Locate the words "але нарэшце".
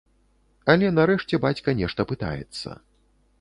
0.73-1.39